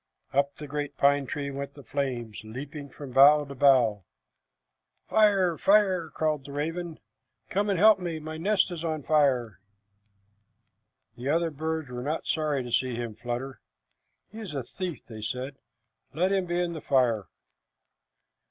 [0.33, 4.03] Up the great pine tree went the flames, leaping from bough to bough.
[5.07, 5.59] "Fire!
[5.59, 6.99] fire!" cried the raven.
[7.51, 8.17] "Come and help me!
[8.17, 9.59] My nest is on fire!"
[11.15, 13.61] The other birds were not sorry to see him flutter.
[14.31, 15.57] "He is a thief," said
[16.15, 16.19] they.
[16.19, 17.27] "Let him be in the fire."